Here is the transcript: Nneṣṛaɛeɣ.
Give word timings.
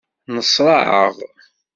Nneṣṛaɛeɣ. 0.33 1.15